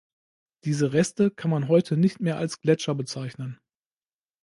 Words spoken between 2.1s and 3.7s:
mehr als Gletscher bezeichnen.